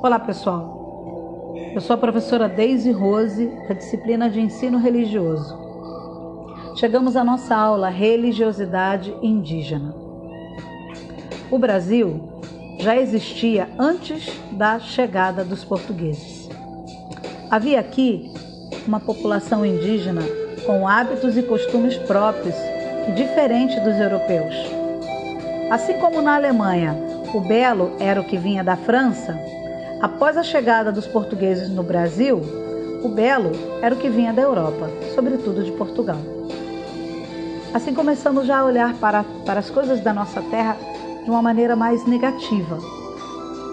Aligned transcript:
Olá, 0.00 0.20
pessoal. 0.20 1.54
Eu 1.74 1.80
sou 1.80 1.94
a 1.94 1.96
professora 1.96 2.48
Deise 2.48 2.92
Rose, 2.92 3.50
da 3.66 3.74
disciplina 3.74 4.30
de 4.30 4.40
Ensino 4.40 4.78
Religioso. 4.78 5.58
Chegamos 6.76 7.16
à 7.16 7.24
nossa 7.24 7.56
aula 7.56 7.88
Religiosidade 7.88 9.12
Indígena. 9.20 9.92
O 11.50 11.58
Brasil 11.58 12.20
já 12.78 12.96
existia 12.96 13.68
antes 13.76 14.30
da 14.52 14.78
chegada 14.78 15.44
dos 15.44 15.64
portugueses. 15.64 16.48
Havia 17.50 17.80
aqui 17.80 18.30
uma 18.86 19.00
população 19.00 19.66
indígena 19.66 20.22
com 20.64 20.86
hábitos 20.86 21.36
e 21.36 21.42
costumes 21.42 21.96
próprios 21.96 22.54
e 23.08 23.12
diferentes 23.16 23.82
dos 23.82 23.98
europeus. 23.98 24.54
Assim 25.72 25.94
como 25.94 26.22
na 26.22 26.36
Alemanha, 26.36 26.96
o 27.34 27.40
belo 27.40 27.96
era 27.98 28.20
o 28.20 28.24
que 28.24 28.38
vinha 28.38 28.62
da 28.62 28.76
França, 28.76 29.36
após 30.00 30.36
a 30.36 30.42
chegada 30.42 30.92
dos 30.92 31.06
portugueses 31.06 31.68
no 31.68 31.82
Brasil, 31.82 32.40
o 33.02 33.08
belo 33.08 33.52
era 33.82 33.94
o 33.94 33.98
que 33.98 34.08
vinha 34.08 34.32
da 34.32 34.42
Europa, 34.42 34.90
sobretudo 35.14 35.64
de 35.64 35.72
Portugal. 35.72 36.18
Assim 37.72 37.92
começamos 37.92 38.46
já 38.46 38.58
a 38.58 38.64
olhar 38.64 38.94
para, 38.94 39.24
para 39.44 39.60
as 39.60 39.70
coisas 39.70 40.00
da 40.00 40.12
nossa 40.12 40.40
terra 40.42 40.76
de 41.22 41.30
uma 41.30 41.42
maneira 41.42 41.76
mais 41.76 42.06
negativa. 42.06 42.78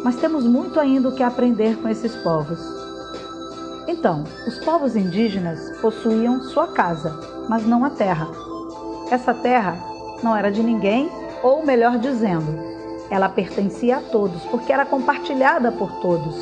Mas 0.04 0.18
temos 0.18 0.46
muito 0.46 0.80
ainda 0.80 1.10
o 1.10 1.16
que 1.16 1.24
aprender 1.24 1.78
com 1.78 1.88
esses 1.88 2.16
povos. 2.18 2.60
Então, 3.88 4.24
os 4.48 4.58
povos 4.60 4.96
indígenas 4.96 5.72
possuíam 5.80 6.42
sua 6.44 6.68
casa, 6.68 7.18
mas 7.48 7.66
não 7.66 7.86
a 7.86 7.90
terra. 7.90 8.28
Essa 9.10 9.34
terra 9.34 9.78
não 10.22 10.36
era 10.36 10.52
de 10.52 10.62
ninguém, 10.62 11.10
ou 11.42 11.66
melhor 11.66 11.98
dizendo, 11.98 12.75
ela 13.10 13.30
pertencia 13.30 13.98
a 13.98 14.02
todos, 14.02 14.44
porque 14.46 14.74
era 14.74 14.86
compartilhada 14.86 15.72
por 15.72 15.92
todos. 16.02 16.36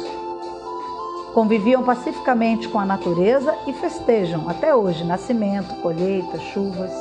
Conviviam 1.33 1.83
pacificamente 1.83 2.67
com 2.69 2.79
a 2.79 2.85
natureza 2.85 3.55
e 3.65 3.73
festejam 3.73 4.47
até 4.47 4.73
hoje 4.75 5.03
nascimento, 5.03 5.73
colheita, 5.81 6.39
chuvas. 6.39 6.91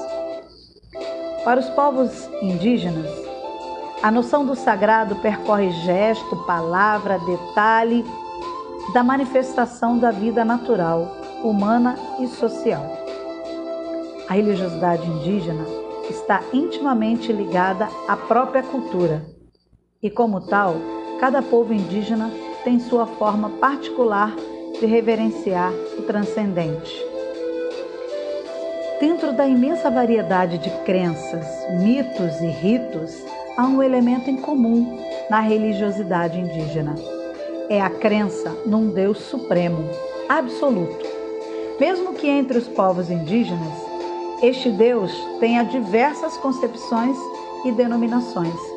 Para 1.44 1.60
os 1.60 1.68
povos 1.70 2.28
indígenas, 2.40 3.10
a 4.02 4.10
noção 4.10 4.44
do 4.44 4.56
sagrado 4.56 5.16
percorre 5.16 5.70
gesto, 5.70 6.36
palavra, 6.44 7.18
detalhe 7.18 8.04
da 8.94 9.02
manifestação 9.02 9.98
da 9.98 10.10
vida 10.10 10.44
natural, 10.44 11.08
humana 11.44 11.96
e 12.18 12.26
social. 12.26 12.84
A 14.28 14.32
religiosidade 14.32 15.06
indígena 15.06 15.64
está 16.08 16.42
intimamente 16.52 17.32
ligada 17.32 17.88
à 18.08 18.16
própria 18.16 18.62
cultura 18.62 19.22
e, 20.02 20.10
como 20.10 20.40
tal, 20.40 20.74
cada 21.20 21.40
povo 21.40 21.72
indígena 21.72 22.30
tem 22.64 22.80
sua 22.80 23.06
forma 23.06 23.50
particular 23.60 24.34
de 24.80 24.86
reverenciar 24.86 25.72
o 25.96 26.02
transcendente. 26.02 26.92
Dentro 28.98 29.32
da 29.32 29.46
imensa 29.46 29.90
variedade 29.90 30.58
de 30.58 30.70
crenças, 30.84 31.46
mitos 31.80 32.40
e 32.40 32.46
ritos, 32.46 33.24
há 33.56 33.66
um 33.66 33.82
elemento 33.82 34.28
em 34.28 34.36
comum 34.36 34.98
na 35.30 35.40
religiosidade 35.40 36.38
indígena. 36.38 36.94
É 37.68 37.80
a 37.80 37.90
crença 37.90 38.50
num 38.66 38.90
Deus 38.90 39.18
supremo, 39.18 39.88
absoluto. 40.28 41.06
Mesmo 41.78 42.14
que 42.14 42.28
entre 42.28 42.58
os 42.58 42.68
povos 42.68 43.10
indígenas, 43.10 43.72
este 44.42 44.70
Deus 44.70 45.12
tenha 45.38 45.62
diversas 45.62 46.36
concepções 46.36 47.16
e 47.64 47.72
denominações. 47.72 48.71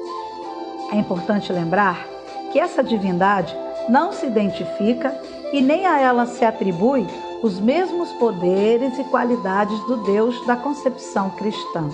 É 0.92 0.96
importante 0.98 1.52
lembrar 1.52 2.08
que 2.52 2.60
essa 2.60 2.84
divindade 2.84 3.56
não 3.90 4.12
se 4.12 4.26
identifica 4.26 5.14
e 5.52 5.62
nem 5.62 5.86
a 5.86 6.00
ela 6.00 6.26
se 6.26 6.44
atribui 6.44 7.06
os 7.42 7.60
mesmos 7.60 8.12
poderes 8.14 8.98
e 8.98 9.04
qualidades 9.06 9.80
do 9.82 9.98
Deus 9.98 10.46
da 10.46 10.56
concepção 10.56 11.30
cristã. 11.32 11.90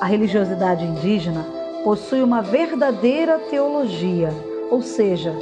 A 0.00 0.06
religiosidade 0.06 0.84
indígena 0.84 1.46
possui 1.82 2.22
uma 2.22 2.42
verdadeira 2.42 3.38
teologia, 3.38 4.30
ou 4.70 4.82
seja, 4.82 5.34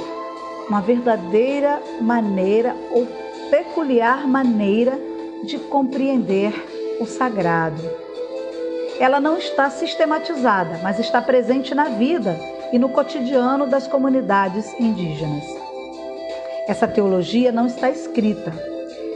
uma 0.69 0.79
verdadeira 0.79 1.81
maneira 1.99 2.75
ou 2.91 3.05
peculiar 3.49 4.25
maneira 4.25 4.97
de 5.43 5.59
compreender 5.59 6.53
o 6.99 7.05
sagrado. 7.05 7.81
Ela 8.99 9.19
não 9.19 9.37
está 9.37 9.69
sistematizada, 9.69 10.79
mas 10.83 10.99
está 10.99 11.21
presente 11.21 11.73
na 11.73 11.85
vida 11.85 12.37
e 12.71 12.79
no 12.79 12.89
cotidiano 12.89 13.65
das 13.67 13.87
comunidades 13.87 14.67
indígenas. 14.79 15.43
Essa 16.67 16.87
teologia 16.87 17.51
não 17.51 17.65
está 17.65 17.89
escrita. 17.89 18.53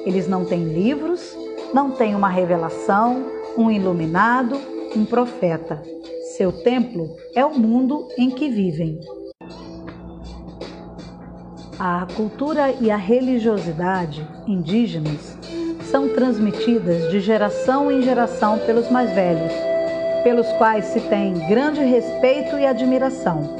Eles 0.05 0.27
não 0.27 0.45
têm 0.45 0.63
livros, 0.63 1.37
não 1.73 1.91
têm 1.91 2.15
uma 2.15 2.29
revelação, 2.29 3.25
um 3.57 3.71
iluminado, 3.71 4.59
um 4.95 5.05
profeta. 5.05 5.81
Seu 6.35 6.51
templo 6.51 7.15
é 7.35 7.45
o 7.45 7.57
mundo 7.57 8.07
em 8.17 8.29
que 8.29 8.49
vivem. 8.49 8.99
A 11.79 12.07
cultura 12.15 12.71
e 12.81 12.89
a 12.89 12.97
religiosidade 12.97 14.27
indígenas 14.47 15.37
são 15.91 16.09
transmitidas 16.09 17.09
de 17.09 17.19
geração 17.19 17.91
em 17.91 18.01
geração 18.01 18.59
pelos 18.59 18.89
mais 18.89 19.11
velhos, 19.11 19.51
pelos 20.23 20.47
quais 20.53 20.85
se 20.85 20.99
tem 21.01 21.33
grande 21.47 21.81
respeito 21.81 22.57
e 22.57 22.65
admiração. 22.65 23.55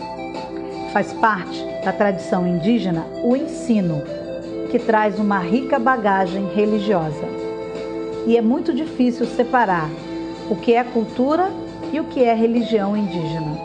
Faz 0.91 1.13
parte 1.13 1.63
da 1.83 1.93
tradição 1.93 2.45
indígena 2.45 3.05
o 3.23 3.35
ensino, 3.35 4.01
que 4.69 4.77
traz 4.77 5.17
uma 5.19 5.39
rica 5.39 5.79
bagagem 5.79 6.47
religiosa. 6.53 7.23
E 8.25 8.35
é 8.35 8.41
muito 8.41 8.73
difícil 8.73 9.25
separar 9.25 9.89
o 10.49 10.55
que 10.55 10.73
é 10.73 10.83
cultura 10.83 11.49
e 11.93 11.99
o 11.99 12.05
que 12.05 12.21
é 12.23 12.33
religião 12.33 12.97
indígena. 12.97 13.57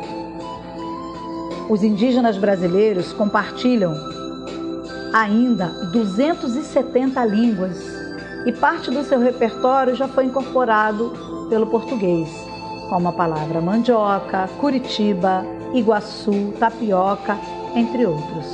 Os 1.68 1.82
indígenas 1.82 2.36
brasileiros 2.36 3.12
compartilham 3.12 3.92
ainda 5.12 5.66
270 5.92 7.24
línguas 7.24 8.01
e 8.46 8.52
parte 8.52 8.90
do 8.90 9.04
seu 9.04 9.20
repertório 9.20 9.94
já 9.94 10.08
foi 10.08 10.24
incorporado 10.24 11.12
pelo 11.48 11.66
português, 11.66 12.28
como 12.88 13.08
a 13.08 13.12
palavra 13.12 13.60
mandioca, 13.60 14.48
Curitiba, 14.58 15.44
Iguaçu, 15.72 16.52
tapioca, 16.58 17.38
entre 17.74 18.06
outros. 18.06 18.46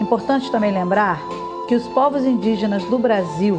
Importante 0.00 0.50
também 0.50 0.72
lembrar 0.72 1.20
que 1.68 1.74
os 1.74 1.86
povos 1.88 2.24
indígenas 2.24 2.82
do 2.84 2.98
Brasil 2.98 3.58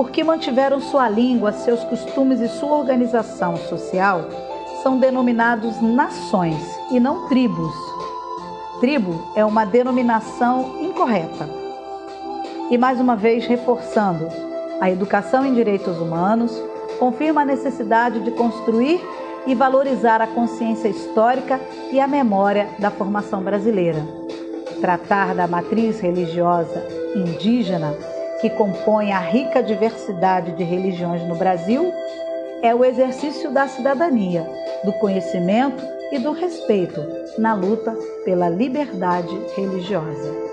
porque 0.00 0.24
mantiveram 0.24 0.80
sua 0.80 1.10
língua, 1.10 1.52
seus 1.52 1.84
costumes 1.84 2.40
e 2.40 2.48
sua 2.48 2.78
organização 2.78 3.54
social, 3.58 4.22
são 4.82 4.98
denominados 4.98 5.78
nações 5.82 6.58
e 6.90 6.98
não 6.98 7.28
tribos. 7.28 7.74
Tribo 8.80 9.30
é 9.34 9.44
uma 9.44 9.66
denominação 9.66 10.76
incorreta. 10.80 11.59
E 12.70 12.78
mais 12.78 13.00
uma 13.00 13.16
vez 13.16 13.46
reforçando, 13.46 14.28
a 14.80 14.88
educação 14.88 15.44
em 15.44 15.52
direitos 15.52 15.98
humanos 15.98 16.56
confirma 17.00 17.42
a 17.42 17.44
necessidade 17.44 18.20
de 18.20 18.30
construir 18.30 19.00
e 19.44 19.56
valorizar 19.56 20.22
a 20.22 20.26
consciência 20.28 20.86
histórica 20.86 21.60
e 21.90 21.98
a 21.98 22.06
memória 22.06 22.68
da 22.78 22.88
formação 22.88 23.42
brasileira. 23.42 24.00
Tratar 24.80 25.34
da 25.34 25.48
matriz 25.48 25.98
religiosa 25.98 26.86
indígena 27.16 27.92
que 28.40 28.48
compõe 28.50 29.10
a 29.10 29.18
rica 29.18 29.62
diversidade 29.62 30.52
de 30.52 30.62
religiões 30.62 31.22
no 31.26 31.34
Brasil, 31.34 31.92
é 32.62 32.72
o 32.72 32.84
exercício 32.84 33.50
da 33.50 33.66
cidadania, 33.66 34.46
do 34.84 34.92
conhecimento 34.94 35.82
e 36.12 36.18
do 36.18 36.30
respeito 36.30 37.02
na 37.36 37.52
luta 37.52 37.96
pela 38.24 38.48
liberdade 38.48 39.36
religiosa. 39.56 40.49